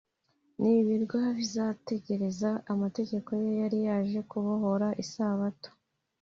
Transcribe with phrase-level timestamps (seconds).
[0.59, 5.69] n’ibirwa bizategereza amategeko ye Yari yaje kubohora Isabato